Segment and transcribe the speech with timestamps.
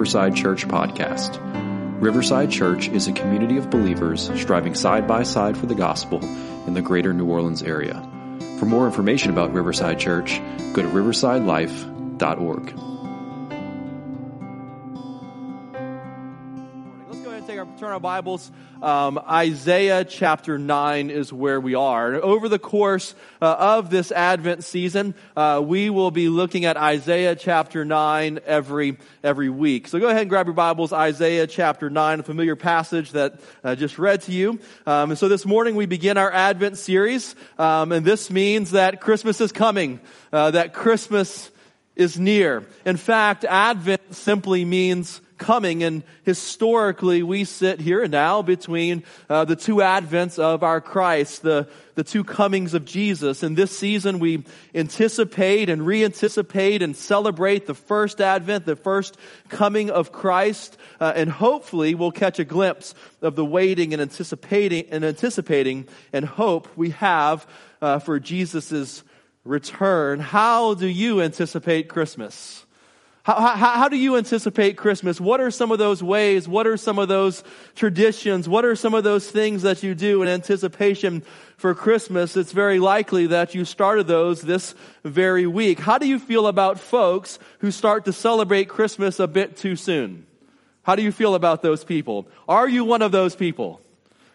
[0.00, 1.38] Riverside Church Podcast.
[2.00, 6.24] Riverside Church is a community of believers striving side by side for the gospel
[6.66, 8.00] in the greater New Orleans area.
[8.58, 10.40] For more information about Riverside Church,
[10.72, 12.99] go to riversidelife.org.
[17.80, 18.52] turn our Bibles.
[18.82, 22.16] Um, Isaiah chapter 9 is where we are.
[22.16, 27.34] Over the course uh, of this Advent season, uh, we will be looking at Isaiah
[27.34, 29.88] chapter 9 every, every week.
[29.88, 33.76] So go ahead and grab your Bibles, Isaiah chapter 9, a familiar passage that I
[33.76, 34.60] just read to you.
[34.86, 39.00] Um, and so this morning we begin our Advent series, um, and this means that
[39.00, 40.00] Christmas is coming,
[40.34, 41.50] uh, that Christmas
[41.96, 42.66] is near.
[42.84, 45.82] In fact, Advent simply means coming.
[45.82, 51.68] And historically, we sit here now between uh, the two advents of our Christ, the,
[51.96, 53.42] the two comings of Jesus.
[53.42, 59.16] In this season, we anticipate and re-anticipate and celebrate the first advent, the first
[59.48, 60.76] coming of Christ.
[61.00, 66.24] Uh, and hopefully, we'll catch a glimpse of the waiting and anticipating and anticipating and
[66.24, 67.48] hope we have
[67.82, 69.02] uh, for Jesus's
[69.44, 70.20] return.
[70.20, 72.66] How do you anticipate Christmas?
[73.30, 75.20] How, how, how, do you anticipate Christmas?
[75.20, 76.48] What are some of those ways?
[76.48, 77.44] What are some of those
[77.76, 78.48] traditions?
[78.48, 81.22] What are some of those things that you do in anticipation
[81.56, 82.36] for Christmas?
[82.36, 85.78] It's very likely that you started those this very week.
[85.78, 90.26] How do you feel about folks who start to celebrate Christmas a bit too soon?
[90.82, 92.26] How do you feel about those people?
[92.48, 93.80] Are you one of those people?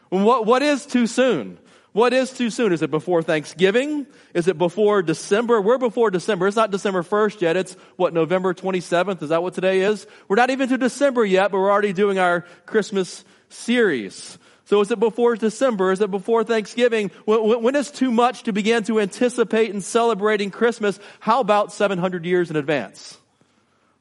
[0.08, 1.58] What, what is too soon?
[1.96, 2.74] What is too soon?
[2.74, 4.06] Is it before Thanksgiving?
[4.34, 5.62] Is it before December?
[5.62, 6.46] We're before December.
[6.46, 7.56] It's not December 1st yet.
[7.56, 9.24] It's what, November 27th?
[9.24, 10.06] Is that what today is?
[10.28, 14.38] We're not even to December yet, but we're already doing our Christmas series.
[14.66, 15.94] So is it before December?
[15.94, 17.12] Is it before Thanksgiving?
[17.24, 21.00] When is too much to begin to anticipate and celebrating Christmas?
[21.22, 23.18] How about 700 years in advance?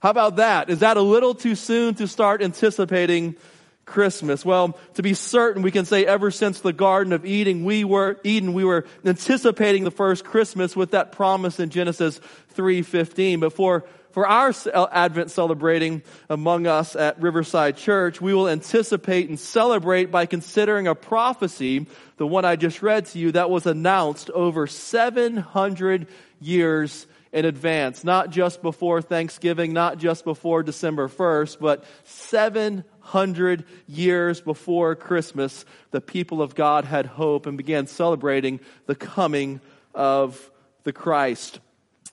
[0.00, 0.68] How about that?
[0.68, 3.36] Is that a little too soon to start anticipating
[3.84, 4.44] Christmas?
[4.44, 8.18] Well, to be certain, we can say ever since the Garden of Eden, we were,
[8.24, 12.20] Eden, we were anticipating the first Christmas with that promise in Genesis
[12.56, 13.40] 3.15.
[13.40, 19.28] But for, for our uh, Advent celebrating among us at Riverside Church, we will anticipate
[19.28, 21.86] and celebrate by considering a prophecy,
[22.16, 26.06] the one I just read to you, that was announced over 700
[26.40, 34.40] years in advance, not just before Thanksgiving, not just before December 1st, but 700 years
[34.40, 39.60] before Christmas, the people of God had hope and began celebrating the coming
[39.96, 40.48] of
[40.84, 41.58] the Christ.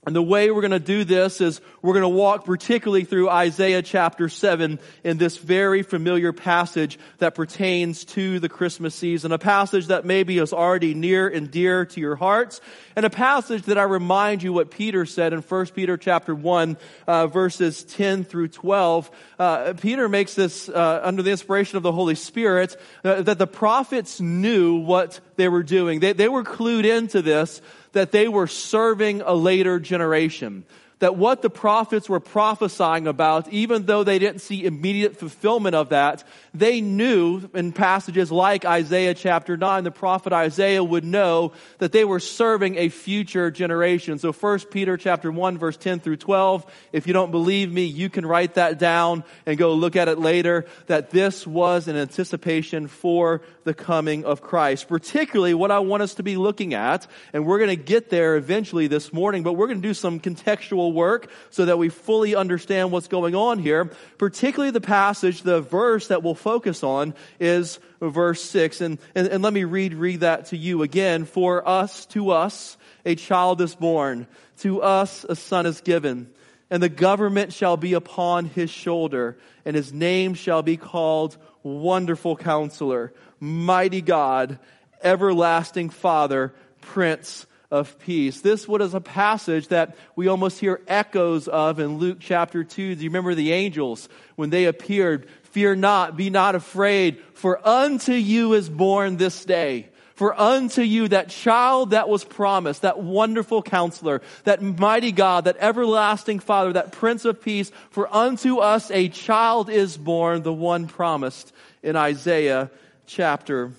[0.04, 3.30] And the way we're going to do this is we're going to walk particularly through
[3.30, 9.32] Isaiah chapter 7 in this very familiar passage that pertains to the Christmas season.
[9.32, 12.62] A passage that maybe is already near and dear to your hearts.
[12.96, 16.78] And a passage that I remind you what Peter said in 1 Peter chapter 1
[17.06, 19.12] uh, verses 10 through 12.
[19.38, 23.46] Uh, Peter makes this uh, under the inspiration of the Holy Spirit uh, that the
[23.46, 26.00] prophets knew what they were doing.
[26.00, 27.62] They, they were clued into this
[27.94, 30.64] that they were serving a later generation
[31.02, 35.90] that what the prophets were prophesying about, even though they didn't see immediate fulfillment of
[35.90, 36.24] that,
[36.54, 42.06] they knew in passages like Isaiah chapter 9, the prophet Isaiah would know that they
[42.06, 44.20] were serving a future generation.
[44.20, 48.12] So 1 Peter chapter 1 verse 10 through 12, if you don't believe me, you
[48.12, 52.88] can write that down and go look at it later, that this was an anticipation
[52.88, 54.88] for the coming of Christ.
[54.88, 58.36] Particularly what I want us to be looking at, and we're going to get there
[58.36, 62.36] eventually this morning, but we're going to do some contextual work so that we fully
[62.36, 63.92] understand what's going on here.
[64.18, 68.82] Particularly the passage, the verse that we'll focus on is verse 6.
[68.82, 71.26] And, and, and let me read, read that to you again.
[71.26, 74.28] For us, to us, a child is born.
[74.60, 76.30] To us, a son is given.
[76.70, 82.38] And the government shall be upon his shoulder, and his name shall be called Wonderful
[82.38, 84.58] Counselor, Mighty God,
[85.04, 88.42] Everlasting Father, Prince of peace.
[88.42, 92.96] This was a passage that we almost hear echoes of in Luke chapter 2.
[92.96, 95.28] Do you remember the angels when they appeared?
[95.44, 99.88] Fear not, be not afraid, for unto you is born this day.
[100.16, 105.58] For unto you that child that was promised, that wonderful counselor, that mighty God, that
[105.60, 110.88] everlasting Father, that Prince of Peace, for unto us a child is born, the one
[110.88, 111.52] promised
[111.82, 112.70] in Isaiah
[113.08, 113.72] chapter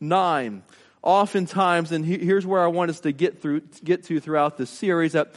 [0.00, 0.62] 9
[1.02, 5.12] oftentimes, and here's where I want us to get through, get to throughout this series,
[5.12, 5.34] that,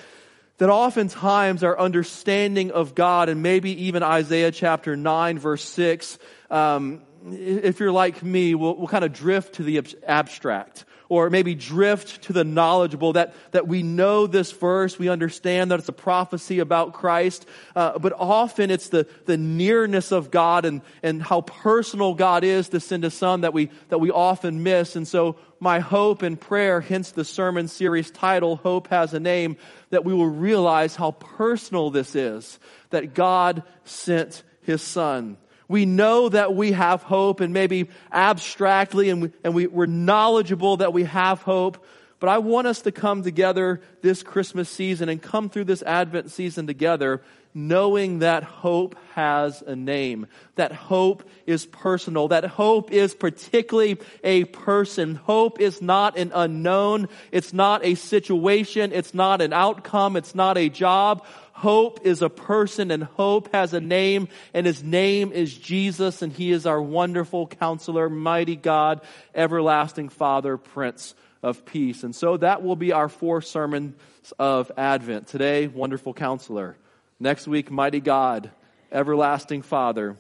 [0.58, 6.20] that oftentimes our understanding of God, and maybe even Isaiah chapter 9 verse 6,
[6.50, 11.54] um, if you're like me, will will kind of drift to the abstract or maybe
[11.54, 15.92] drift to the knowledgeable that, that we know this verse, we understand that it's a
[15.92, 21.42] prophecy about Christ, uh, but often it's the, the nearness of God and, and how
[21.42, 24.96] personal God is to send a son that we, that we often miss.
[24.96, 29.58] And so my hope and prayer, hence the sermon series title, Hope Has a Name,
[29.92, 32.60] that we will realize how personal this is,
[32.90, 35.38] that God sent his son.
[35.68, 40.78] We know that we have hope and maybe abstractly and, we, and we, we're knowledgeable
[40.78, 41.86] that we have hope.
[42.20, 46.32] But I want us to come together this Christmas season and come through this Advent
[46.32, 47.22] season together
[47.54, 54.46] knowing that hope has a name, that hope is personal, that hope is particularly a
[54.46, 55.16] person.
[55.16, 57.10] Hope is not an unknown.
[57.32, 58.92] It's not a situation.
[58.94, 60.16] It's not an outcome.
[60.16, 61.26] It's not a job.
[61.54, 66.34] Hope is a person and hope has a name and his name is Jesus and
[66.34, 69.02] he is our wonderful counselor, mighty God,
[69.36, 71.14] everlasting Father, Prince
[71.44, 72.04] of Peace.
[72.04, 73.96] And so that will be our four sermons
[74.40, 75.28] of Advent.
[75.28, 76.78] Today, wonderful counselor.
[77.22, 78.50] Next week, mighty God,
[78.92, 80.18] everlasting Father,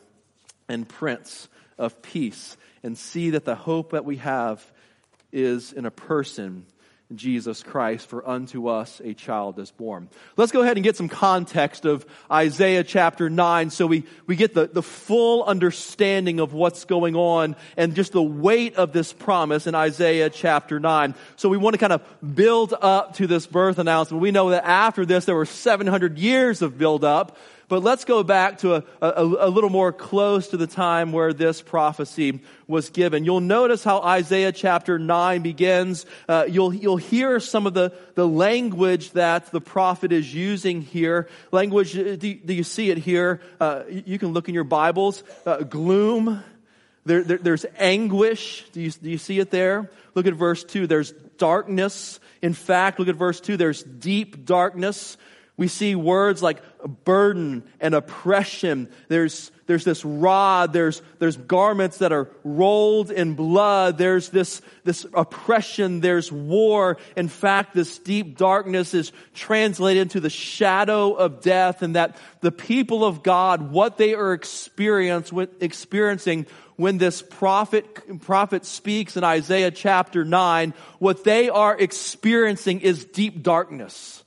[0.69, 1.49] and Prince
[1.79, 2.55] of Peace.
[2.83, 4.63] And see that the hope that we have
[5.31, 6.67] is in a person
[7.15, 10.09] Jesus Christ, for unto us a child is born.
[10.37, 14.53] Let's go ahead and get some context of Isaiah chapter 9 so we, we get
[14.53, 19.67] the, the full understanding of what's going on and just the weight of this promise
[19.67, 21.15] in Isaiah chapter 9.
[21.35, 24.21] So we want to kind of build up to this birth announcement.
[24.21, 27.37] We know that after this there were 700 years of build up
[27.71, 31.31] but let's go back to a, a, a, little more close to the time where
[31.31, 33.23] this prophecy was given.
[33.23, 36.05] You'll notice how Isaiah chapter 9 begins.
[36.27, 41.29] Uh, you'll, you'll hear some of the, the language that the prophet is using here.
[41.53, 43.39] Language, uh, do, do you see it here?
[43.57, 45.23] Uh, you can look in your Bibles.
[45.45, 46.43] Uh, gloom.
[47.05, 48.65] There, there, there's anguish.
[48.73, 49.89] Do you, do you see it there?
[50.13, 50.87] Look at verse 2.
[50.87, 52.19] There's darkness.
[52.41, 53.55] In fact, look at verse 2.
[53.55, 55.15] There's deep darkness.
[55.57, 56.61] We see words like
[57.03, 58.89] burden and oppression.
[59.09, 60.73] There's, there's this rod.
[60.73, 63.97] There's, there's garments that are rolled in blood.
[63.97, 65.99] There's this, this oppression.
[65.99, 66.97] There's war.
[67.15, 72.51] In fact, this deep darkness is translated into the shadow of death and that the
[72.51, 76.47] people of God, what they are experiencing
[76.77, 83.43] when this prophet, prophet speaks in Isaiah chapter 9, what they are experiencing is deep
[83.43, 84.20] darkness.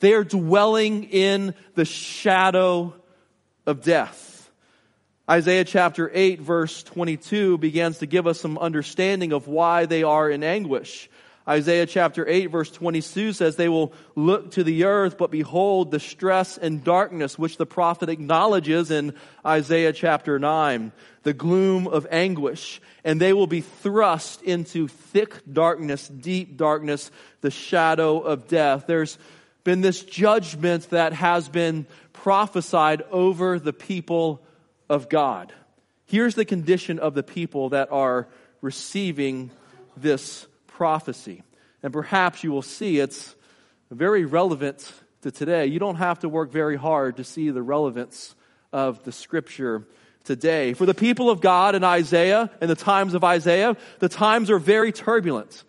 [0.00, 2.94] They are dwelling in the shadow
[3.66, 4.50] of death.
[5.30, 10.28] Isaiah chapter 8 verse 22 begins to give us some understanding of why they are
[10.28, 11.08] in anguish.
[11.48, 16.00] Isaiah chapter 8 verse 22 says, They will look to the earth, but behold the
[16.00, 19.14] stress and darkness which the prophet acknowledges in
[19.44, 20.92] Isaiah chapter 9,
[21.22, 22.80] the gloom of anguish.
[23.04, 27.10] And they will be thrust into thick darkness, deep darkness,
[27.40, 28.84] the shadow of death.
[28.86, 29.16] There's
[29.64, 34.42] been this judgment that has been prophesied over the people
[34.88, 35.52] of God.
[36.06, 38.26] Here's the condition of the people that are
[38.60, 39.50] receiving
[39.96, 41.42] this prophecy.
[41.82, 43.34] And perhaps you will see it's
[43.90, 44.92] very relevant
[45.22, 45.66] to today.
[45.66, 48.34] You don't have to work very hard to see the relevance
[48.72, 49.84] of the scripture
[50.24, 50.74] today.
[50.74, 54.58] For the people of God in Isaiah, in the times of Isaiah, the times are
[54.58, 55.64] very turbulent.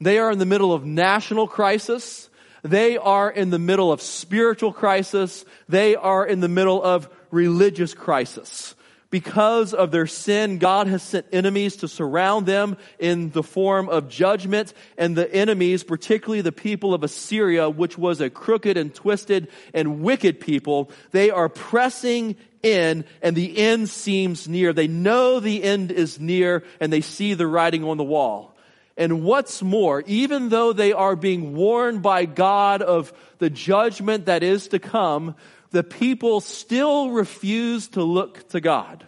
[0.00, 2.28] They are in the middle of national crisis.
[2.64, 5.44] They are in the middle of spiritual crisis.
[5.68, 8.74] They are in the middle of religious crisis.
[9.10, 14.08] Because of their sin, God has sent enemies to surround them in the form of
[14.08, 14.72] judgment.
[14.96, 20.00] And the enemies, particularly the people of Assyria, which was a crooked and twisted and
[20.00, 24.72] wicked people, they are pressing in and the end seems near.
[24.72, 28.53] They know the end is near and they see the writing on the wall.
[28.96, 34.42] And what's more, even though they are being warned by God of the judgment that
[34.42, 35.34] is to come,
[35.70, 39.04] the people still refuse to look to God.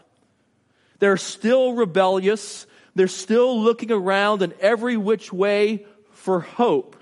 [0.98, 2.66] They're still rebellious.
[2.96, 6.95] They're still looking around in every which way for hope.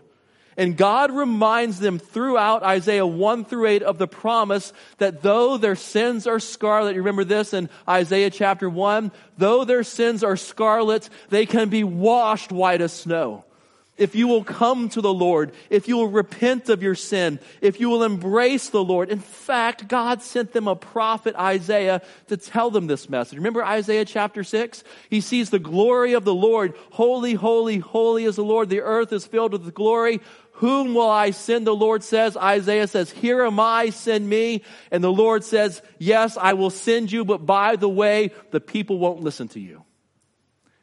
[0.57, 5.77] And God reminds them throughout Isaiah 1 through 8 of the promise that though their
[5.77, 11.09] sins are scarlet, you remember this in Isaiah chapter 1, though their sins are scarlet,
[11.29, 13.45] they can be washed white as snow.
[13.97, 17.79] If you will come to the Lord, if you will repent of your sin, if
[17.79, 19.09] you will embrace the Lord.
[19.09, 23.39] In fact, God sent them a prophet, Isaiah, to tell them this message.
[23.39, 24.83] Remember Isaiah chapter 6?
[25.11, 26.75] He sees the glory of the Lord.
[26.91, 28.69] Holy, holy, holy is the Lord.
[28.69, 30.21] The earth is filled with glory.
[30.59, 31.67] Whom will I send?
[31.67, 32.37] The Lord says.
[32.37, 34.63] Isaiah says, Here am I, send me.
[34.93, 38.99] And the Lord says, Yes, I will send you, but by the way, the people
[38.99, 39.83] won't listen to you.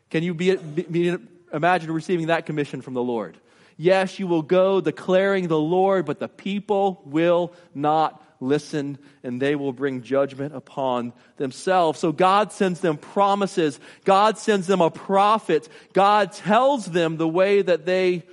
[0.09, 1.15] Can you be, be,
[1.53, 3.37] imagine receiving that commission from the Lord?
[3.77, 9.55] Yes, you will go declaring the Lord, but the people will not listen and they
[9.55, 11.97] will bring judgment upon themselves.
[11.97, 13.79] So God sends them promises.
[14.03, 15.69] God sends them a prophet.
[15.93, 18.23] God tells them the way that they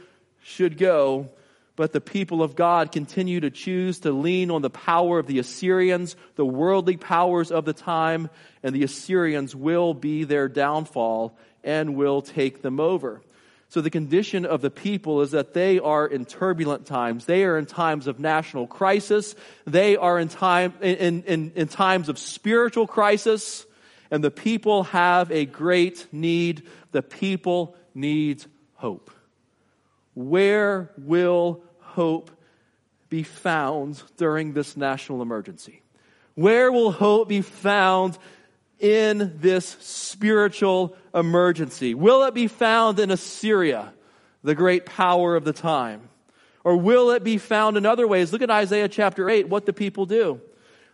[0.49, 1.29] should go.
[1.77, 5.39] But the people of God continue to choose to lean on the power of the
[5.39, 8.31] Assyrians, the worldly powers of the time,
[8.65, 13.21] and the Assyrians will be their downfall and will take them over.
[13.69, 17.27] So the condition of the people is that they are in turbulent times.
[17.27, 19.37] They are in times of national crisis.
[19.67, 23.67] They are in time, in, in, in times of spiritual crisis.
[24.11, 26.67] And the people have a great need.
[26.93, 28.43] The people need
[28.75, 29.11] hope.
[30.19, 32.33] Where will hope
[33.09, 35.81] be found during this national emergency?
[36.35, 38.19] Where will hope be found
[38.81, 41.95] in this spiritual emergency?
[41.95, 43.95] Will it be found in Assyria,
[44.43, 46.09] the great power of the time?
[46.65, 48.33] Or will it be found in other ways?
[48.33, 49.49] Look at Isaiah chapter 8.
[49.49, 50.41] What the people do?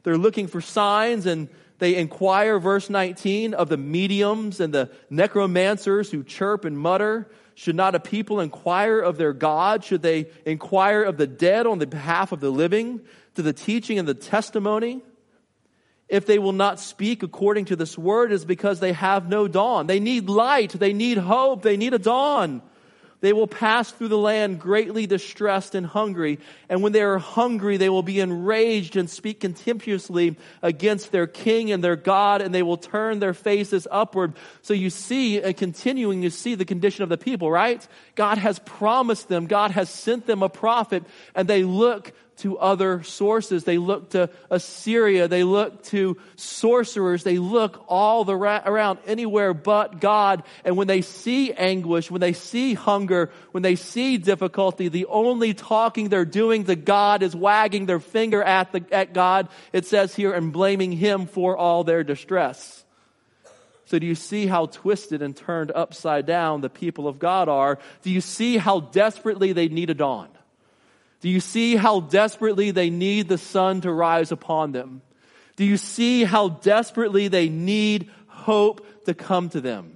[0.02, 6.10] They're looking for signs and they inquire, verse 19, of the mediums and the necromancers
[6.10, 7.30] who chirp and mutter.
[7.56, 9.84] Should not a people inquire of their God?
[9.84, 13.00] Should they inquire of the dead on the behalf of the living?
[13.36, 15.02] To the teaching and the testimony?
[16.08, 19.86] if they will not speak according to this word is because they have no dawn.
[19.86, 20.70] They need light.
[20.70, 21.62] They need hope.
[21.62, 22.62] They need a dawn.
[23.24, 26.38] They will pass through the land greatly distressed and hungry.
[26.68, 31.72] And when they are hungry, they will be enraged and speak contemptuously against their king
[31.72, 34.34] and their God, and they will turn their faces upward.
[34.60, 37.88] So you see, and continuing, you see the condition of the people, right?
[38.14, 41.04] God has promised them, God has sent them a prophet,
[41.34, 43.64] and they look to other sources.
[43.64, 45.28] They look to Assyria.
[45.28, 47.22] They look to sorcerers.
[47.22, 50.42] They look all the ra- around anywhere but God.
[50.64, 55.54] And when they see anguish, when they see hunger, when they see difficulty, the only
[55.54, 59.48] talking they're doing to God is wagging their finger at the, at God.
[59.72, 62.83] It says here and blaming Him for all their distress.
[63.86, 67.78] So do you see how twisted and turned upside down the people of God are?
[68.02, 70.28] Do you see how desperately they need a dawn?
[71.20, 75.02] Do you see how desperately they need the sun to rise upon them?
[75.56, 79.93] Do you see how desperately they need hope to come to them?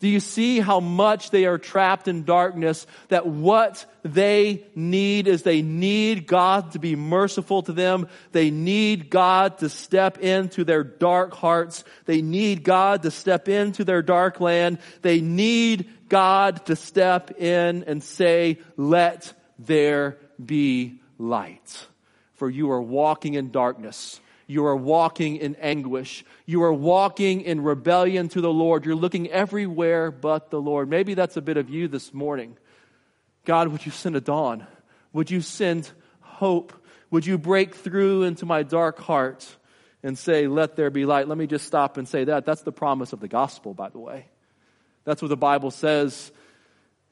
[0.00, 2.86] Do you see how much they are trapped in darkness?
[3.08, 8.06] That what they need is they need God to be merciful to them.
[8.30, 11.82] They need God to step into their dark hearts.
[12.04, 14.78] They need God to step into their dark land.
[15.02, 21.86] They need God to step in and say, let there be light.
[22.34, 24.20] For you are walking in darkness.
[24.50, 26.24] You are walking in anguish.
[26.46, 28.86] You are walking in rebellion to the Lord.
[28.86, 30.88] You're looking everywhere but the Lord.
[30.88, 32.56] Maybe that's a bit of you this morning.
[33.44, 34.66] God, would you send a dawn?
[35.12, 35.90] Would you send
[36.22, 36.72] hope?
[37.10, 39.46] Would you break through into my dark heart
[40.02, 41.28] and say, Let there be light?
[41.28, 42.46] Let me just stop and say that.
[42.46, 44.28] That's the promise of the gospel, by the way.
[45.04, 46.32] That's what the Bible says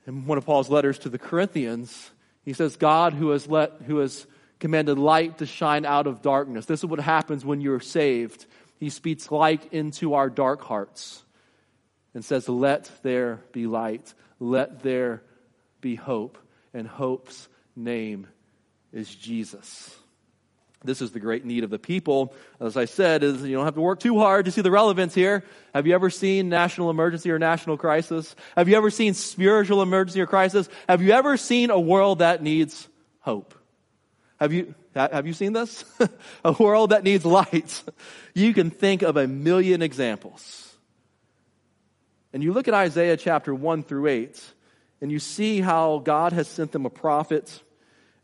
[0.07, 2.11] in one of Paul's letters to the Corinthians.
[2.47, 4.27] He says, God who has let, who has
[4.61, 6.67] commanded light to shine out of darkness.
[6.67, 8.47] This is what happens when you're saved.
[8.79, 11.23] He speaks light into our dark hearts
[12.15, 14.13] and says, Let there be light.
[14.41, 15.23] Let there
[15.81, 16.39] be hope.
[16.75, 18.27] And hope's name
[18.93, 19.95] is Jesus.
[20.85, 22.35] This is the great need of the people.
[22.61, 25.15] As I said, is you don't have to work too hard to see the relevance
[25.15, 25.43] here.
[25.75, 28.37] Have you ever seen national emergency or national crisis?
[28.57, 30.69] Have you ever seen spiritual emergency or crisis?
[30.89, 32.89] Have you ever seen a world that needs
[33.21, 33.55] hope?
[34.39, 35.85] Have you, have you seen this?
[36.45, 37.83] a world that needs light.
[38.35, 40.75] You can think of a million examples.
[42.33, 44.45] And you look at Isaiah chapter 1 through 8,
[45.01, 47.63] and you see how God has sent them a prophet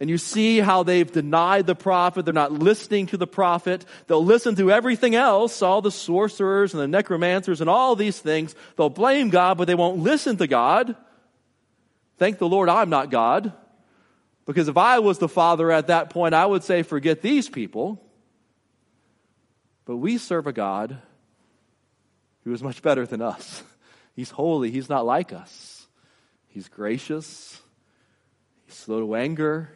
[0.03, 2.25] and you see how they've denied the prophet.
[2.25, 3.85] They're not listening to the prophet.
[4.09, 8.57] They'll listen to everything else, all the sorcerers and the necromancers and all these things.
[8.77, 10.97] They'll blame God, but they won't listen to God.
[12.19, 13.53] Thank the Lord I'm not God.
[14.47, 18.03] Because if I was the father at that point, I would say, forget these people.
[19.85, 20.99] But we serve a God
[22.45, 23.63] who is much better than us.
[24.17, 24.71] He's holy.
[24.71, 25.87] He's not like us.
[26.49, 27.61] He's gracious.
[28.67, 29.71] He's slow to anger.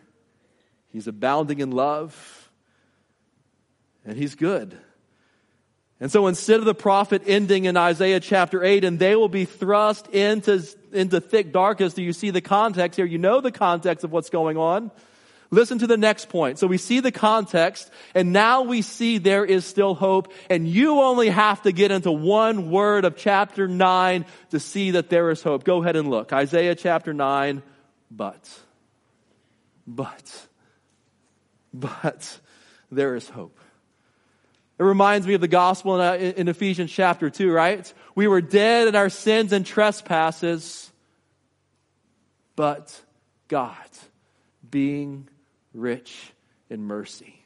[0.90, 2.50] He's abounding in love.
[4.04, 4.78] And he's good.
[5.98, 9.46] And so instead of the prophet ending in Isaiah chapter 8, and they will be
[9.46, 10.62] thrust into,
[10.92, 13.06] into thick darkness, do you see the context here?
[13.06, 14.90] You know the context of what's going on.
[15.50, 16.58] Listen to the next point.
[16.58, 21.00] So we see the context, and now we see there is still hope, and you
[21.00, 25.42] only have to get into one word of chapter 9 to see that there is
[25.42, 25.64] hope.
[25.64, 26.32] Go ahead and look.
[26.32, 27.62] Isaiah chapter 9,
[28.10, 28.50] but.
[29.86, 30.46] But.
[31.72, 32.38] But
[32.90, 33.58] there is hope.
[34.78, 37.92] It reminds me of the gospel in, uh, in Ephesians chapter 2, right?
[38.14, 40.90] We were dead in our sins and trespasses,
[42.56, 43.00] but
[43.48, 43.76] God,
[44.70, 45.28] being
[45.72, 46.32] rich
[46.68, 47.40] in mercy.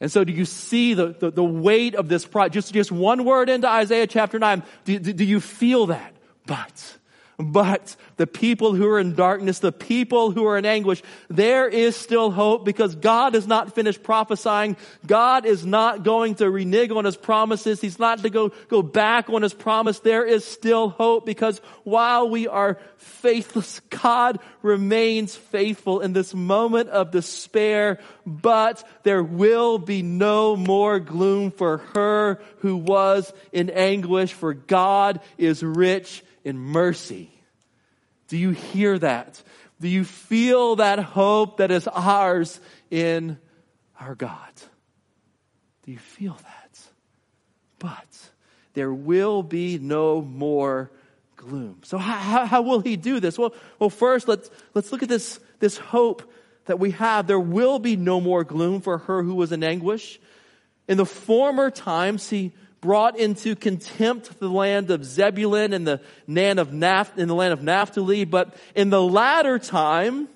[0.00, 2.28] And so do you see the, the, the weight of this?
[2.50, 4.62] Just, just one word into Isaiah chapter 9.
[4.84, 6.14] Do, do, do you feel that?
[6.46, 6.98] But
[7.38, 11.96] but the people who are in darkness, the people who are in anguish, there is
[11.96, 14.76] still hope because God is not finished prophesying.
[15.06, 17.80] God is not going to renege on his promises.
[17.80, 19.98] He's not to go, go back on his promise.
[20.00, 26.90] There is still hope because while we are faithless, God remains faithful in this moment
[26.90, 34.32] of despair, but there will be no more gloom for her who was in anguish,
[34.32, 37.30] for God is rich in mercy.
[38.28, 39.42] Do you hear that?
[39.80, 42.60] Do you feel that hope that is ours
[42.90, 43.38] in
[43.98, 44.52] our God?
[45.84, 46.80] Do you feel that?
[47.78, 48.30] But
[48.74, 50.90] there will be no more
[51.36, 51.80] gloom.
[51.82, 53.38] So how, how, will he do this?
[53.38, 56.30] Well, well, first let's, let's look at this, this hope
[56.66, 57.26] that we have.
[57.26, 60.18] There will be no more gloom for her who was in anguish.
[60.88, 62.52] In the former times, he
[62.84, 67.54] brought into contempt the land of Zebulun and the land of Naph- in the land
[67.54, 70.28] of Naphtali, but in the latter time,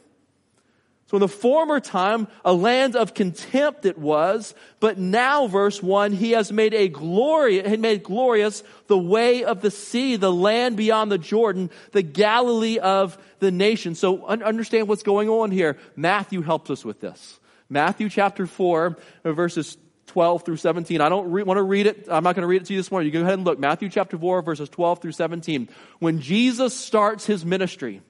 [1.09, 6.13] so in the former time, a land of contempt it was, but now, verse 1,
[6.13, 10.79] he has made a glory, he made glorious the way of the sea, the land
[10.79, 13.95] beyond the Jordan, the Galilee of the nation.
[13.95, 15.77] So understand what's going on here.
[15.97, 17.39] Matthew helps us with this.
[17.69, 19.77] Matthew chapter 4, verses
[20.09, 21.01] 12 through 17.
[21.01, 22.09] I don't re- want to read it.
[22.11, 23.07] I'm not going to read it to you this morning.
[23.07, 23.59] You go ahead and look.
[23.59, 25.69] Matthew chapter 4, verses 12 through 17.
[26.01, 28.03] When Jesus starts his ministry,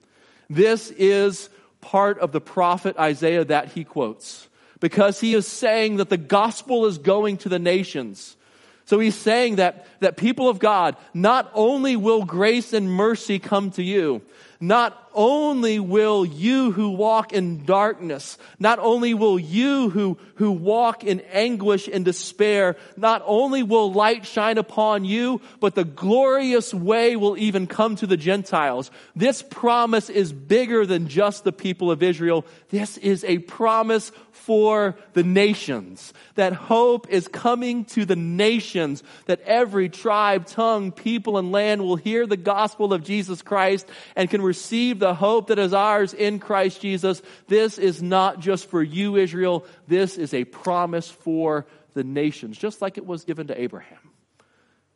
[0.48, 4.48] this is part of the prophet Isaiah that he quotes
[4.80, 8.36] because he is saying that the gospel is going to the nations.
[8.84, 13.70] So he's saying that, that people of God, not only will grace and mercy come
[13.72, 14.22] to you,
[14.60, 21.04] not only will you who walk in darkness, not only will you who, who walk
[21.04, 27.16] in anguish and despair, not only will light shine upon you, but the glorious way
[27.16, 28.90] will even come to the Gentiles.
[29.14, 32.44] This promise is bigger than just the people of Israel.
[32.70, 36.14] This is a promise for the nations.
[36.36, 39.02] That hope is coming to the nations.
[39.26, 44.30] That every tribe, tongue, people, and land will hear the gospel of Jesus Christ and
[44.30, 47.22] can receive the hope that is ours in Christ Jesus.
[47.46, 49.64] This is not just for you, Israel.
[49.86, 53.98] This is a promise for the nations, just like it was given to Abraham.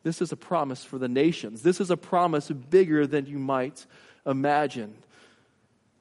[0.02, 1.62] This is a promise for the nations.
[1.62, 3.86] This is a promise bigger than you might
[4.26, 4.94] imagine.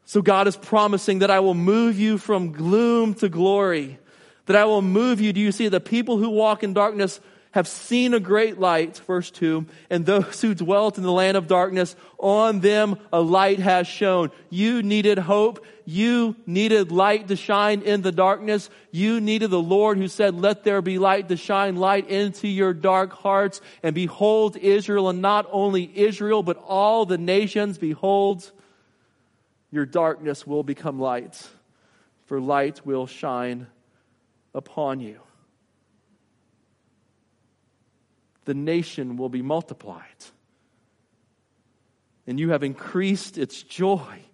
[0.05, 3.99] So God is promising that I will move you from gloom to glory,
[4.47, 5.33] that I will move you.
[5.33, 7.19] Do you see the people who walk in darkness
[7.51, 11.47] have seen a great light, verse 2, and those who dwelt in the land of
[11.47, 14.31] darkness, on them a light has shone.
[14.49, 15.65] You needed hope.
[15.83, 18.69] You needed light to shine in the darkness.
[18.91, 22.73] You needed the Lord who said, let there be light to shine light into your
[22.73, 23.59] dark hearts.
[23.83, 28.49] And behold Israel, and not only Israel, but all the nations, behold,
[29.71, 31.49] your darkness will become light,
[32.27, 33.67] for light will shine
[34.53, 35.19] upon you.
[38.45, 40.25] The nation will be multiplied,
[42.25, 44.25] and you have increased its joy.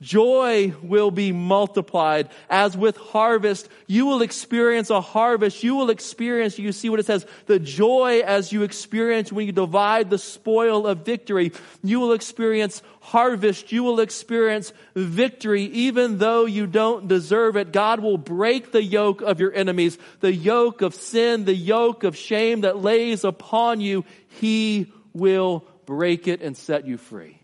[0.00, 2.28] Joy will be multiplied.
[2.50, 5.62] As with harvest, you will experience a harvest.
[5.62, 9.52] You will experience, you see what it says, the joy as you experience when you
[9.52, 11.52] divide the spoil of victory.
[11.82, 13.70] You will experience harvest.
[13.72, 17.72] You will experience victory even though you don't deserve it.
[17.72, 22.16] God will break the yoke of your enemies, the yoke of sin, the yoke of
[22.16, 24.04] shame that lays upon you.
[24.28, 27.43] He will break it and set you free.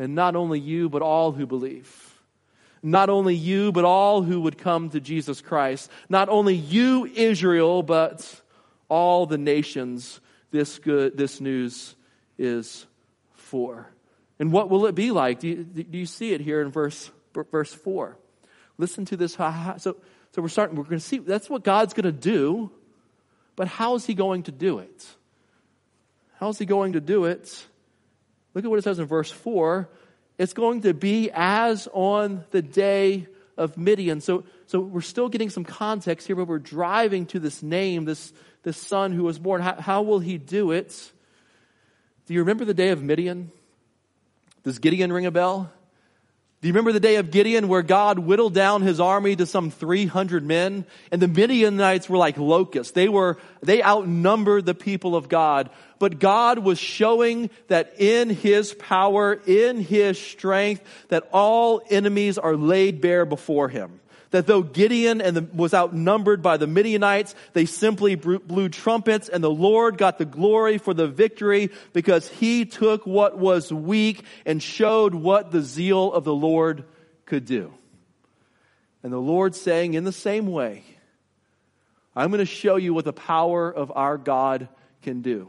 [0.00, 2.18] And not only you, but all who believe.
[2.82, 5.90] Not only you, but all who would come to Jesus Christ.
[6.08, 8.40] Not only you, Israel, but
[8.88, 11.94] all the nations this good, this news
[12.38, 12.86] is
[13.34, 13.92] for.
[14.38, 15.40] And what will it be like?
[15.40, 17.10] Do you, do you see it here in verse,
[17.50, 18.16] verse 4?
[18.78, 19.34] Listen to this.
[19.34, 19.96] So, so
[20.38, 22.70] we're starting, we're going to see, that's what God's going to do,
[23.54, 25.06] but how is he going to do it?
[26.38, 27.66] How is he going to do it?
[28.54, 29.88] Look at what it says in verse 4.
[30.38, 34.20] It's going to be as on the day of Midian.
[34.20, 38.32] So, so we're still getting some context here, but we're driving to this name, this,
[38.62, 39.60] this son who was born.
[39.60, 41.12] How, how will he do it?
[42.26, 43.52] Do you remember the day of Midian?
[44.62, 45.70] Does Gideon ring a bell?
[46.60, 49.70] Do you remember the day of Gideon where God whittled down his army to some
[49.70, 50.84] 300 men?
[51.10, 52.92] And the Midianites were like locusts.
[52.92, 55.70] They were, they outnumbered the people of God.
[55.98, 62.56] But God was showing that in his power, in his strength, that all enemies are
[62.56, 67.66] laid bare before him that though Gideon and the, was outnumbered by the Midianites, they
[67.66, 73.06] simply blew trumpets and the Lord got the glory for the victory because he took
[73.06, 76.84] what was weak and showed what the zeal of the Lord
[77.26, 77.72] could do.
[79.02, 80.84] And the Lord saying in the same way,
[82.14, 84.68] I'm going to show you what the power of our God
[85.02, 85.48] can do.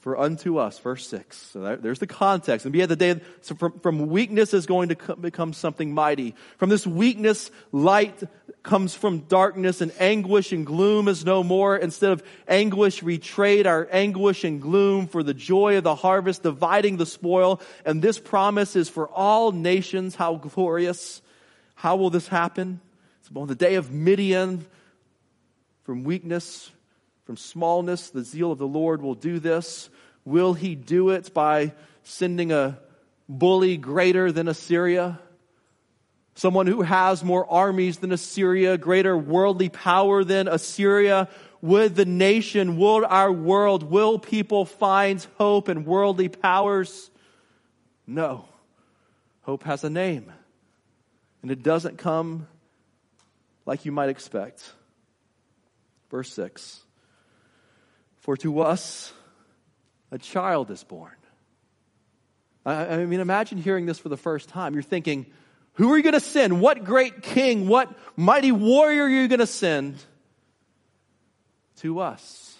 [0.00, 1.36] For unto us, verse 6.
[1.36, 2.64] So that, there's the context.
[2.64, 5.92] And be at the day, so from, from weakness is going to come, become something
[5.92, 6.36] mighty.
[6.56, 8.22] From this weakness, light
[8.62, 11.76] comes from darkness, and anguish and gloom is no more.
[11.76, 16.44] Instead of anguish, we trade our anguish and gloom for the joy of the harvest,
[16.44, 17.60] dividing the spoil.
[17.84, 20.14] And this promise is for all nations.
[20.14, 21.22] How glorious.
[21.74, 22.80] How will this happen?
[23.20, 24.64] It's on the day of Midian,
[25.82, 26.70] from weakness,
[27.28, 29.90] from smallness, the zeal of the Lord will do this.
[30.24, 32.78] Will he do it by sending a
[33.28, 35.20] bully greater than Assyria?
[36.36, 41.28] Someone who has more armies than Assyria, greater worldly power than Assyria?
[41.60, 47.10] Would the nation, will our world, will people find hope in worldly powers?
[48.06, 48.46] No.
[49.42, 50.32] Hope has a name.
[51.42, 52.48] And it doesn't come
[53.66, 54.72] like you might expect.
[56.10, 56.86] Verse 6
[58.18, 59.12] for to us
[60.10, 61.12] a child is born.
[62.64, 64.74] I, I mean, imagine hearing this for the first time.
[64.74, 65.26] You're thinking,
[65.74, 66.60] who are you going to send?
[66.60, 69.96] What great king, what mighty warrior are you going to send?
[71.76, 72.56] To us.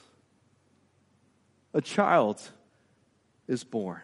[1.74, 2.40] A child
[3.48, 4.00] is born.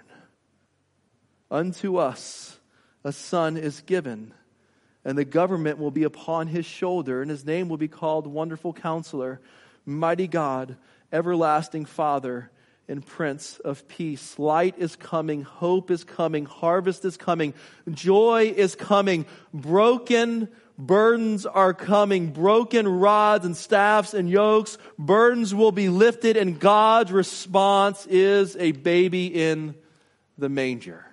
[1.50, 2.58] Unto us
[3.04, 4.32] a son is given,
[5.04, 8.72] and the government will be upon his shoulder, and his name will be called Wonderful
[8.72, 9.40] Counselor,
[9.86, 10.76] Mighty God
[11.14, 12.50] everlasting Father
[12.88, 14.38] and Prince of Peace.
[14.38, 17.55] Light is coming, hope is coming, harvest is coming,
[17.90, 19.24] joy is coming,
[19.55, 26.59] broken burdens are coming, broken rods and staffs and yokes, burdens will be lifted, and
[26.59, 29.77] God's response is a baby in
[30.37, 31.07] the manger.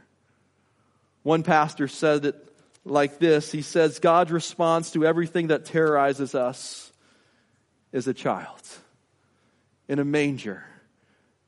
[1.23, 2.47] One pastor said it
[2.83, 3.51] like this.
[3.51, 6.91] He says, God's response to everything that terrorizes us
[7.91, 8.61] is a child
[9.91, 10.63] in a manger,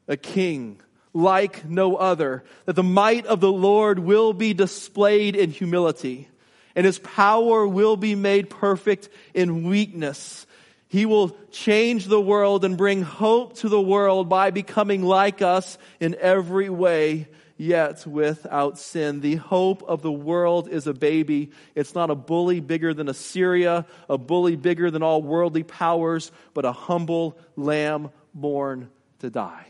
[0.06, 0.78] a king
[1.14, 6.28] like no other, that the might of the Lord will be displayed in humility,
[6.76, 10.46] and his power will be made perfect in weakness.
[10.90, 15.78] He will change the world and bring hope to the world by becoming like us
[16.02, 19.22] in every way, yet without sin.
[19.22, 21.52] The hope of the world is a baby.
[21.76, 26.66] It's not a bully bigger than Assyria, a bully bigger than all worldly powers, but
[26.66, 29.68] a humble lamb born to die.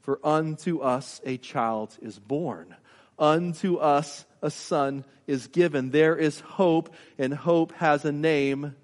[0.00, 2.74] For unto us a child is born,
[3.18, 5.90] unto us a son is given.
[5.90, 8.76] There is hope, and hope has a name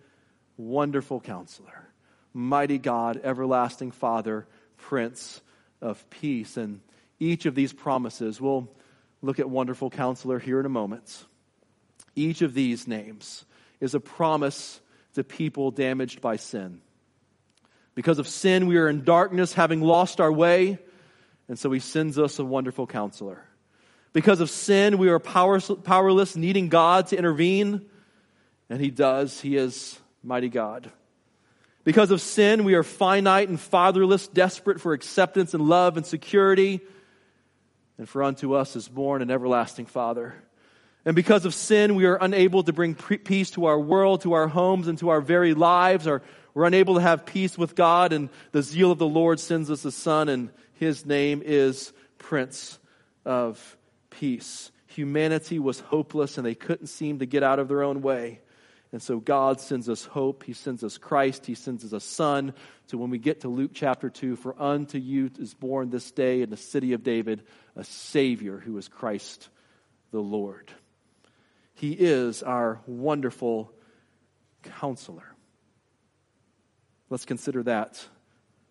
[0.57, 1.89] Wonderful Counselor,
[2.33, 5.41] Mighty God, Everlasting Father, Prince
[5.81, 6.57] of Peace.
[6.57, 6.81] And
[7.19, 8.69] each of these promises, we'll
[9.23, 11.25] look at Wonderful Counselor here in a moment.
[12.17, 13.45] Each of these names
[13.81, 14.81] is a promise
[15.15, 16.81] to people damaged by sin.
[18.01, 20.79] Because of sin, we are in darkness, having lost our way.
[21.49, 23.45] And so he sends us a wonderful counselor.
[24.15, 27.85] Because of sin, we are powerless, needing God to intervene.
[28.71, 29.39] And he does.
[29.43, 30.91] He is mighty God.
[31.85, 36.81] Because of sin, we are finite and fatherless, desperate for acceptance and love and security.
[37.99, 40.37] And for unto us is born an everlasting Father.
[41.05, 44.49] And because of sin, we are unable to bring peace to our world, to our
[44.49, 46.07] homes, and to our very lives.
[46.07, 46.23] Our
[46.55, 49.85] we're unable to have peace with God, and the zeal of the Lord sends us
[49.85, 52.79] a son, and his name is Prince
[53.25, 53.77] of
[54.11, 54.73] Peace.
[54.89, 58.41] Humanity was hopeless, and they couldn't seem to get out of their own way.
[58.93, 60.43] And so God sends us hope.
[60.43, 61.47] He sends us Christ.
[61.47, 62.55] He sends us a son.
[62.87, 66.43] So when we get to Luke chapter 2, for unto you is born this day
[66.43, 67.43] in the city of David
[67.77, 69.49] a Savior who is Christ
[70.11, 70.73] the Lord.
[71.75, 73.73] He is our wonderful
[74.65, 75.30] counselor.
[77.11, 78.07] Let's consider that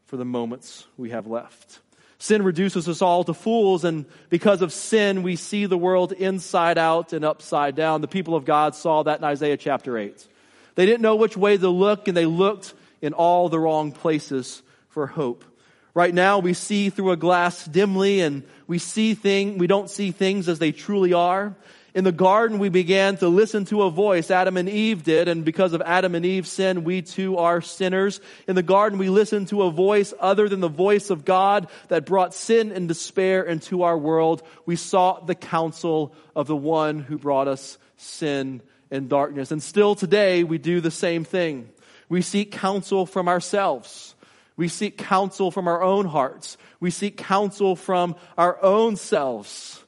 [0.06, 1.82] for the moments we have left.
[2.20, 6.78] Sin reduces us all to fools, and because of sin, we see the world inside
[6.78, 8.02] out and upside down.
[8.02, 10.28] The people of God saw that in Isaiah chapter 8.
[10.76, 14.62] They didn't know which way to look, and they looked in all the wrong places
[14.90, 15.46] for hope.
[15.94, 20.12] Right now, we see through a glass dimly, and we see thing, we don't see
[20.12, 21.56] things as they truly are.
[21.96, 24.30] In the garden, we began to listen to a voice.
[24.30, 28.22] Adam and Eve did, and because of Adam and Eve's sin, we too are sinners.
[28.48, 32.06] In the garden, we listened to a voice other than the voice of God that
[32.06, 34.44] brought sin and despair into our world.
[34.66, 39.52] We sought the counsel of the one who brought us sin and darkness.
[39.52, 41.70] And still today, we do the same thing.
[42.08, 44.16] We seek counsel from ourselves.
[44.58, 46.58] We seek counsel from our own hearts.
[46.80, 49.84] We seek counsel from our own selves,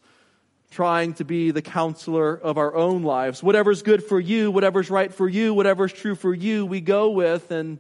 [0.72, 3.44] trying to be the counselor of our own lives.
[3.44, 7.52] Whatever's good for you, whatever's right for you, whatever's true for you, we go with,
[7.52, 7.78] and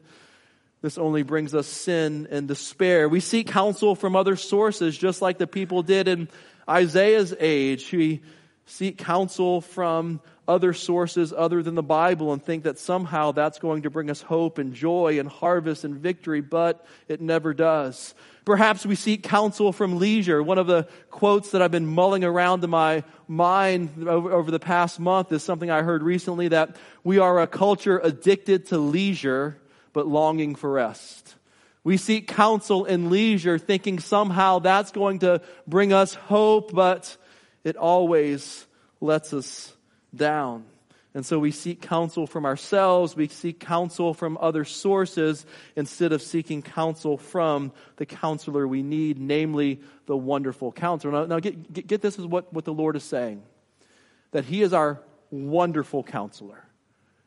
[0.82, 3.08] this only brings us sin and despair.
[3.08, 6.27] We seek counsel from other sources, just like the people did in
[6.67, 7.91] Isaiah's age.
[7.93, 8.23] We
[8.65, 13.84] seek counsel from other sources other than the Bible and think that somehow that's going
[13.84, 18.13] to bring us hope and joy and harvest and victory, but it never does.
[18.43, 20.41] Perhaps we seek counsel from leisure.
[20.41, 24.60] One of the quotes that I've been mulling around in my mind over, over the
[24.60, 29.62] past month is something I heard recently that we are a culture addicted to leisure,
[29.93, 31.36] but longing for rest.
[31.84, 37.15] We seek counsel in leisure, thinking somehow that's going to bring us hope, but
[37.63, 38.65] it always
[38.99, 39.73] lets us
[40.15, 40.65] down.
[41.13, 45.45] And so we seek counsel from ourselves, we seek counsel from other sources
[45.76, 51.12] instead of seeking counsel from the counselor we need, namely the wonderful counselor.
[51.12, 53.43] Now, now get, get, get this is what, what the Lord is saying
[54.32, 56.63] that He is our wonderful counselor.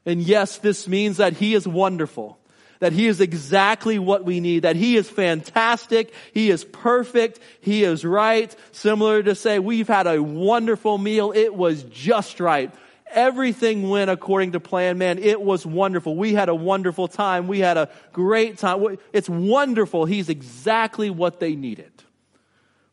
[0.07, 2.38] And yes, this means that He is wonderful
[2.85, 7.83] that He is exactly what we need, that He is fantastic, He is perfect, He
[7.83, 8.55] is right.
[8.73, 12.70] Similar to say, we've had a wonderful meal, it was just right.
[13.11, 15.18] Everything went according to plan, man.
[15.18, 16.14] It was wonderful.
[16.14, 17.49] We had a wonderful time.
[17.49, 18.99] We had a great time.
[19.14, 20.05] It's wonderful.
[20.05, 21.92] He's exactly what they needed.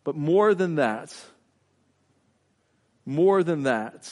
[0.06, 1.13] But more than that,
[3.06, 4.10] more than that,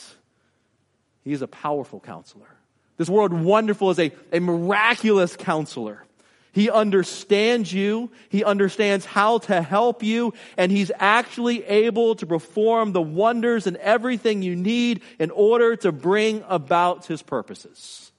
[1.24, 2.54] he's a powerful counselor.
[2.96, 6.04] This word wonderful is a, a miraculous counselor.
[6.52, 8.10] He understands you.
[8.28, 10.34] He understands how to help you.
[10.56, 15.92] And he's actually able to perform the wonders and everything you need in order to
[15.92, 18.10] bring about his purposes.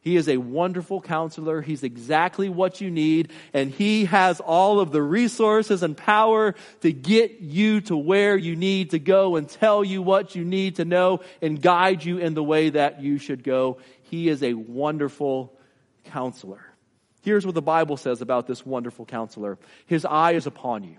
[0.00, 1.62] He is a wonderful counselor.
[1.62, 3.30] He's exactly what you need.
[3.52, 8.56] And he has all of the resources and power to get you to where you
[8.56, 12.34] need to go and tell you what you need to know and guide you in
[12.34, 13.78] the way that you should go.
[14.12, 15.58] He is a wonderful
[16.04, 16.62] counselor.
[17.22, 19.58] Here's what the Bible says about this wonderful counselor.
[19.86, 20.98] His eye is upon you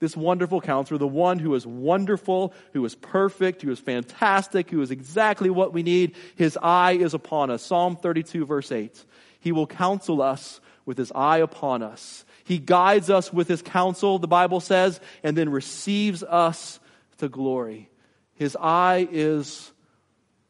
[0.00, 4.82] this wonderful counselor, the one who is wonderful, who is perfect, who is fantastic, who
[4.82, 6.14] is exactly what we need.
[6.36, 7.62] His eye is upon us.
[7.62, 9.02] Psalm 32 verse 8.
[9.40, 12.26] He will counsel us with his eye upon us.
[12.44, 16.80] He guides us with his counsel, the Bible says, and then receives us
[17.18, 17.88] to glory.
[18.34, 19.72] His eye is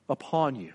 [0.08, 0.72] upon you.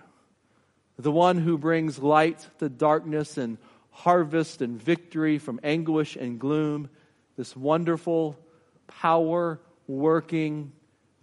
[1.00, 3.58] The one who brings light to darkness and
[3.90, 6.90] harvest and victory from anguish and gloom.
[7.38, 8.38] This wonderful
[8.86, 10.74] power working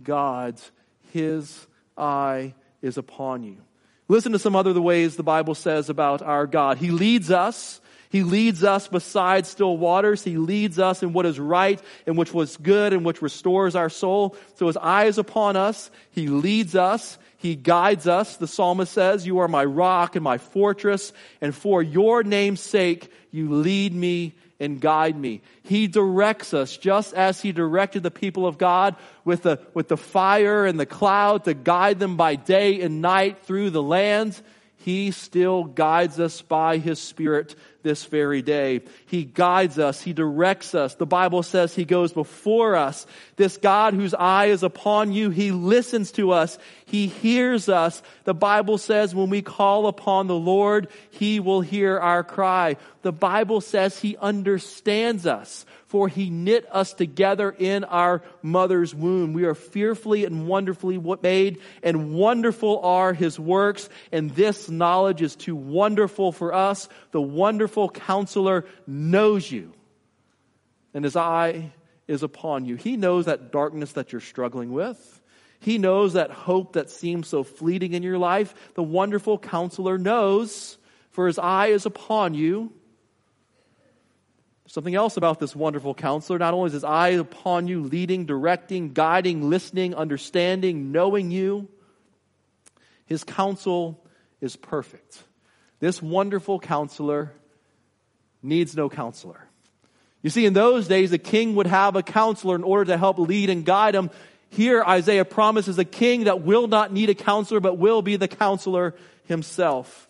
[0.03, 0.73] God's,
[1.13, 3.59] His eye is upon you.
[4.09, 6.79] Listen to some other the ways the Bible says about our God.
[6.79, 7.83] He leads us.
[8.11, 10.23] He leads us beside still waters.
[10.23, 13.91] He leads us in what is right and which was good and which restores our
[13.91, 14.37] soul.
[14.55, 15.91] So his eye is upon us.
[16.11, 17.19] He leads us.
[17.37, 18.37] He guides us.
[18.37, 21.13] The psalmist says, you are my rock and my fortress.
[21.41, 25.43] And for your name's sake, you lead me and guide me.
[25.63, 29.97] He directs us just as He directed the people of God with the, with the
[29.97, 34.41] fire and the cloud to guide them by day and night through the land.
[34.79, 37.55] He still guides us by His Spirit
[37.87, 38.83] this very day.
[39.07, 40.03] He guides us.
[40.03, 40.97] He directs us.
[40.97, 43.07] The Bible says He goes before us.
[43.37, 46.59] This God whose eye is upon you, He listens to us.
[46.85, 48.03] He hears us.
[48.25, 52.77] The Bible says when we call upon the Lord, He will hear our cry.
[53.03, 59.33] The Bible says He understands us for he knit us together in our mother's womb.
[59.33, 65.37] We are fearfully and wonderfully made, and wonderful are his works, and this knowledge is
[65.37, 66.89] too wonderful for us.
[67.13, 69.73] The wonderful counselor knows you,
[70.95, 71.73] and his eye
[72.09, 72.77] is upon you.
[72.77, 75.21] He knows that darkness that you're struggling with.
[75.61, 78.55] He knows that hope that seems so fleeting in your life.
[78.75, 80.79] The wonderful counselor knows,
[81.11, 82.73] for his eye is upon you
[84.69, 86.39] Something else about this wonderful counselor.
[86.39, 91.69] Not only is his eye upon you, leading, directing, guiding, listening, understanding, knowing you,
[93.07, 94.05] his counsel
[94.41, 95.23] is perfect.
[95.79, 97.33] This wonderful counselor
[98.47, 99.47] needs no counselor.
[100.23, 103.19] You see, in those days, a king would have a counselor in order to help
[103.19, 104.11] lead and guide him.
[104.49, 108.29] Here, Isaiah promises a king that will not need a counselor, but will be the
[108.29, 108.95] counselor
[109.27, 110.09] himself.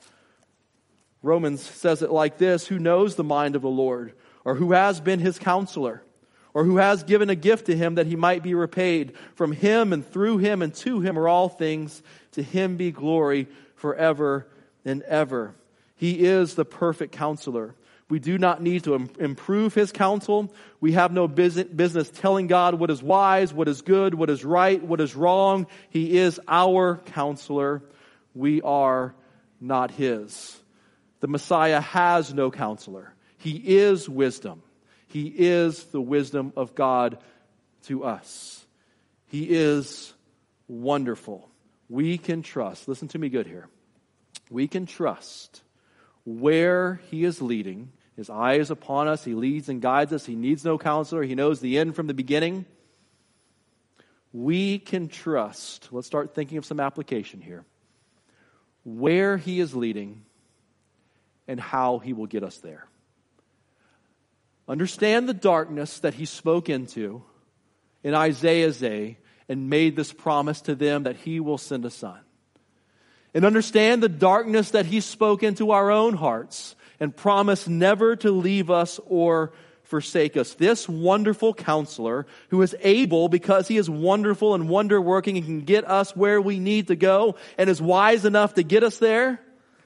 [1.22, 4.12] Romans says it like this Who knows the mind of the Lord?
[4.44, 6.02] Or who has been his counselor?
[6.54, 9.12] Or who has given a gift to him that he might be repaid?
[9.34, 12.02] From him and through him and to him are all things.
[12.32, 14.46] To him be glory forever
[14.84, 15.54] and ever.
[15.96, 17.74] He is the perfect counselor.
[18.08, 20.54] We do not need to improve his counsel.
[20.80, 24.80] We have no business telling God what is wise, what is good, what is right,
[24.82, 25.66] what is wrong.
[25.90, 27.82] He is our counselor.
[28.34, 29.14] We are
[29.60, 30.56] not his.
[31.18, 33.12] The Messiah has no counselor.
[33.38, 34.62] He is wisdom.
[35.08, 37.18] He is the wisdom of God
[37.86, 38.64] to us.
[39.26, 40.12] He is
[40.68, 41.48] wonderful.
[41.88, 42.86] We can trust.
[42.86, 43.68] Listen to me good here.
[44.50, 45.62] We can trust
[46.24, 47.92] where He is leading.
[48.16, 49.24] His eye is upon us.
[49.24, 50.24] He leads and guides us.
[50.24, 51.22] He needs no counselor.
[51.22, 52.64] He knows the end from the beginning.
[54.32, 55.88] We can trust.
[55.92, 57.64] Let's start thinking of some application here.
[58.84, 60.24] Where He is leading
[61.46, 62.86] and how He will get us there.
[64.68, 67.22] Understand the darkness that He spoke into
[68.02, 72.18] in Isaiah's day and made this promise to them that He will send a son
[73.34, 78.30] and understand the darkness that He spoke into our own hearts and promised never to
[78.30, 80.54] leave us or forsake us.
[80.54, 85.60] This wonderful counselor who is able, because he is wonderful and wonder working and can
[85.60, 89.40] get us where we need to go and is wise enough to get us there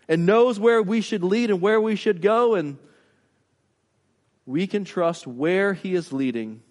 [0.08, 2.78] and knows where we should lead and where we should go and
[4.46, 6.62] we can trust where he is leading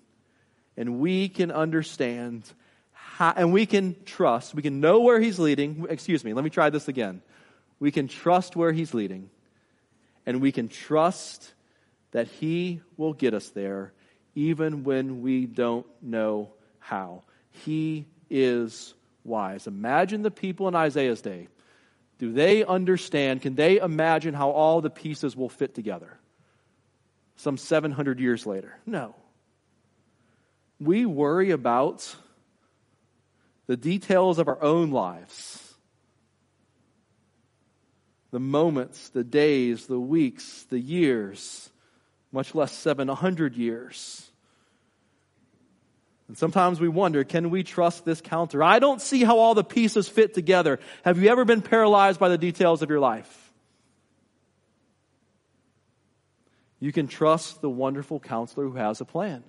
[0.75, 2.43] and we can understand
[2.91, 5.86] how, and we can trust, we can know where he's leading.
[5.89, 7.21] Excuse me, let me try this again.
[7.80, 9.30] We can trust where he's leading,
[10.29, 11.55] and we can trust
[12.11, 13.93] that he will get us there
[14.35, 17.23] even when we don't know how.
[17.49, 19.65] He is wise.
[19.65, 21.47] Imagine the people in Isaiah's day.
[22.19, 23.41] Do they understand?
[23.41, 26.19] Can they imagine how all the pieces will fit together?
[27.37, 28.77] Some 700 years later.
[28.85, 29.15] No.
[30.79, 32.15] We worry about
[33.65, 35.68] the details of our own lives.
[38.31, 41.69] The moments, the days, the weeks, the years,
[42.31, 44.29] much less 700 years.
[46.27, 48.63] And sometimes we wonder, can we trust this counter?
[48.63, 50.79] I don't see how all the pieces fit together.
[51.03, 53.51] Have you ever been paralyzed by the details of your life?
[56.79, 59.43] You can trust the wonderful counselor who has a plan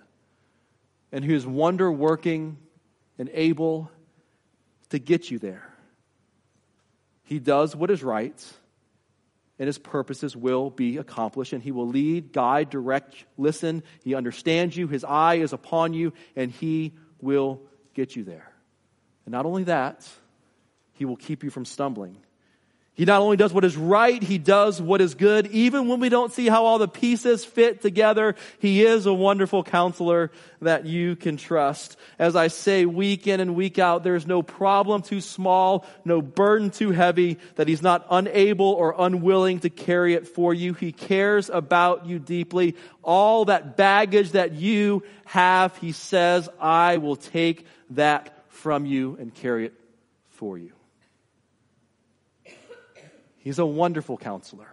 [1.12, 2.56] and who is wonder working
[3.18, 3.90] and able
[4.88, 5.68] to get you there.
[7.24, 8.42] He does what is right,
[9.61, 13.83] and his purposes will be accomplished, and he will lead, guide, direct, listen.
[14.03, 17.61] He understands you, his eye is upon you, and he will
[17.92, 18.51] get you there.
[19.27, 20.09] And not only that,
[20.94, 22.16] he will keep you from stumbling.
[23.00, 25.46] He not only does what is right, he does what is good.
[25.46, 29.64] Even when we don't see how all the pieces fit together, he is a wonderful
[29.64, 31.96] counselor that you can trust.
[32.18, 36.68] As I say week in and week out, there's no problem too small, no burden
[36.68, 40.74] too heavy that he's not unable or unwilling to carry it for you.
[40.74, 42.76] He cares about you deeply.
[43.02, 49.34] All that baggage that you have, he says, I will take that from you and
[49.34, 49.74] carry it
[50.28, 50.72] for you.
[53.40, 54.68] He's a wonderful counselor.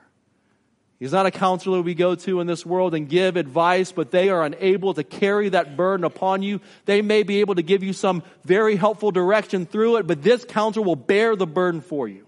[0.99, 4.29] He's not a counselor we go to in this world and give advice, but they
[4.29, 6.59] are unable to carry that burden upon you.
[6.85, 10.43] They may be able to give you some very helpful direction through it, but this
[10.43, 12.25] counselor will bear the burden for you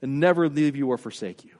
[0.00, 1.52] and never leave you or forsake you.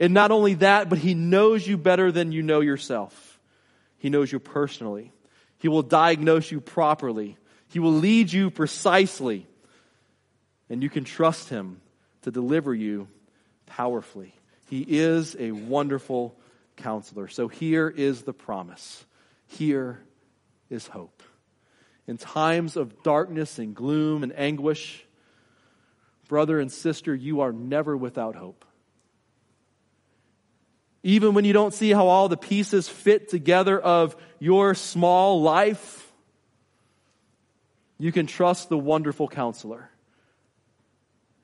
[0.00, 3.38] And not only that, but he knows you better than you know yourself.
[3.98, 5.12] He knows you personally.
[5.58, 7.36] He will diagnose you properly.
[7.68, 9.46] He will lead you precisely.
[10.70, 11.80] And you can trust him
[12.26, 13.06] to deliver you
[13.66, 14.34] powerfully.
[14.68, 16.36] He is a wonderful
[16.74, 17.28] counselor.
[17.28, 19.04] So here is the promise.
[19.46, 20.00] Here
[20.68, 21.22] is hope.
[22.08, 25.04] In times of darkness and gloom and anguish,
[26.26, 28.64] brother and sister, you are never without hope.
[31.04, 36.12] Even when you don't see how all the pieces fit together of your small life,
[37.98, 39.90] you can trust the wonderful counselor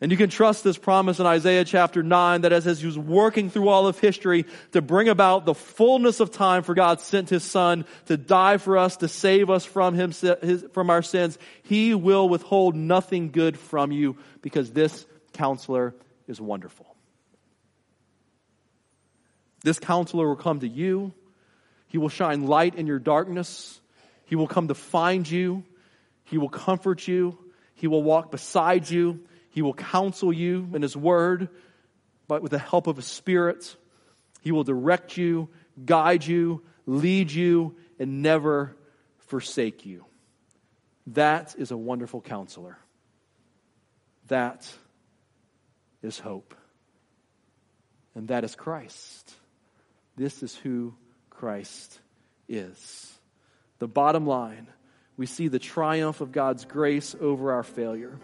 [0.03, 3.51] And you can trust this promise in Isaiah chapter 9 that as, he was working
[3.51, 7.45] through all of history to bring about the fullness of time for God sent his
[7.45, 12.29] son to die for us, to save us from him, from our sins, he will
[12.29, 15.95] withhold nothing good from you because this counselor
[16.27, 16.97] is wonderful.
[19.63, 21.15] This counselor will come to you.
[21.87, 23.81] He will shine light in your darkness.
[24.25, 25.63] He will come to find you.
[26.25, 27.39] He will comfort you.
[27.75, 29.21] He will walk beside you.
[29.53, 31.49] He will counsel you in His Word,
[32.27, 33.77] but with the help of His Spirit.
[34.41, 35.49] He will direct you,
[35.85, 38.77] guide you, lead you, and never
[39.19, 40.05] forsake you.
[41.09, 42.79] That is a wonderful counselor.
[44.29, 44.71] That
[46.03, 46.55] is hope.
[48.15, 49.33] And that is Christ.
[50.17, 50.95] This is who
[51.31, 52.01] Christ
[52.49, 53.19] is.
[53.79, 54.69] The bottom line
[55.17, 58.19] we see the triumph of God's grace over our failure.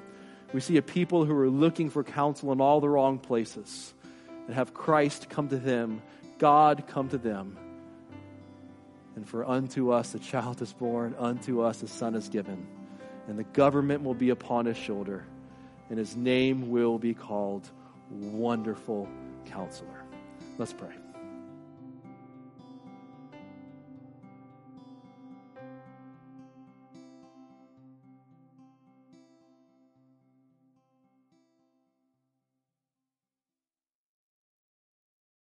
[0.52, 3.92] We see a people who are looking for counsel in all the wrong places
[4.46, 6.00] and have Christ come to them,
[6.38, 7.58] God come to them.
[9.14, 12.66] And for unto us a child is born, unto us a son is given,
[13.26, 15.24] and the government will be upon his shoulder,
[15.90, 17.68] and his name will be called
[18.10, 19.08] Wonderful
[19.44, 20.04] Counselor.
[20.56, 20.94] Let's pray.